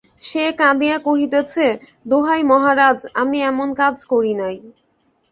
[0.23, 1.65] সে কাঁদিয়া কহিতেছে,
[2.05, 4.55] দোহাই মহারাজ, আমি এমন কাজ করি নাই।